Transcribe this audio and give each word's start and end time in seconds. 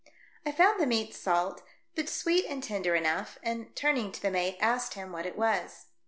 I 0.47 0.51
found 0.51 0.79
the 0.81 0.87
meat 0.87 1.13
salt, 1.13 1.61
but 1.93 2.09
sweet 2.09 2.47
and 2.49 2.63
tender 2.63 2.95
enough, 2.95 3.37
and 3.43 3.75
turning 3.75 4.11
to 4.13 4.19
the 4.23 4.31
mate 4.31 4.57
asked 4.59 4.95
him 4.95 5.11
what 5.11 5.27
it 5.27 5.37
was. 5.37 5.85